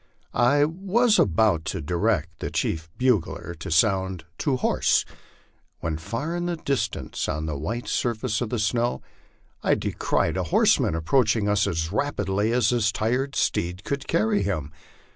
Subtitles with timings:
[0.33, 5.05] I was about to direct the chief bugler to sound" To horse,"
[5.79, 9.03] when far in the distance, on the white surface of the snow,
[9.61, 14.71] I descried a horseman approaching us as rapidly as his tired steed could carry him.